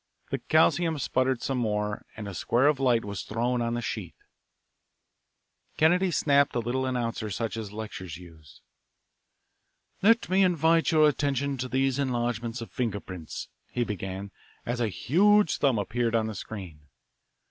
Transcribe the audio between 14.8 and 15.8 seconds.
a huge thumb